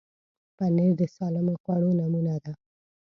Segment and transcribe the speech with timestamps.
[0.57, 2.51] پنېر د سالمو خوړو نمونه ده.